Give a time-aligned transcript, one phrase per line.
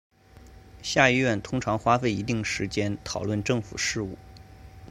[0.81, 4.17] 下议院通常花费一定时间讨论政府事务。